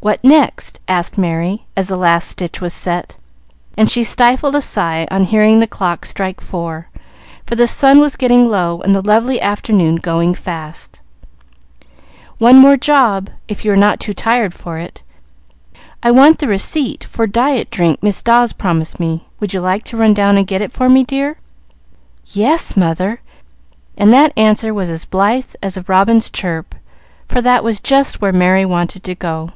"What 0.00 0.22
next?" 0.22 0.78
asked 0.86 1.16
Merry, 1.18 1.64
as 1.74 1.88
the 1.88 1.96
last 1.96 2.28
stitch 2.28 2.60
was 2.60 2.74
set, 2.74 3.16
and 3.78 3.90
she 3.90 4.04
stifled 4.04 4.54
a 4.54 4.60
sigh 4.60 5.08
on 5.10 5.24
hearing 5.24 5.58
the 5.58 5.66
clock 5.66 6.04
strike 6.04 6.40
four, 6.42 6.90
for 7.46 7.56
the 7.56 7.66
sun 7.66 7.98
was 7.98 8.14
getting 8.14 8.46
low, 8.48 8.82
and 8.82 8.94
the 8.94 9.00
lovely 9.02 9.40
afternoon 9.40 9.96
going 9.96 10.34
fast. 10.34 11.00
"One 12.36 12.58
more 12.58 12.76
job, 12.76 13.30
if 13.48 13.64
you 13.64 13.72
are 13.72 13.74
not 13.76 13.98
too 13.98 14.12
tired 14.12 14.52
for 14.52 14.76
it. 14.76 15.02
I 16.02 16.10
want 16.10 16.40
the 16.40 16.46
receipt 16.46 17.02
for 17.02 17.26
diet 17.26 17.70
drink 17.70 18.00
Miss 18.02 18.22
Dawes 18.22 18.52
promised 18.52 19.00
me; 19.00 19.26
would 19.40 19.54
you 19.54 19.60
like 19.60 19.82
to 19.84 19.96
run 19.96 20.12
down 20.12 20.36
and 20.36 20.46
get 20.46 20.60
it 20.62 20.72
for 20.72 20.90
me, 20.90 21.04
dear?" 21.04 21.38
"Yes, 22.26 22.76
mother!" 22.76 23.22
and 23.96 24.12
that 24.12 24.34
answer 24.36 24.74
was 24.74 24.90
as 24.90 25.06
blithe 25.06 25.54
as 25.62 25.78
a 25.78 25.86
robin's 25.88 26.28
chirp, 26.28 26.74
for 27.26 27.40
that 27.40 27.64
was 27.64 27.80
just 27.80 28.20
where 28.20 28.32
Merry 28.32 28.66
wanted 28.66 29.02
to 29.02 29.14
go. 29.14 29.52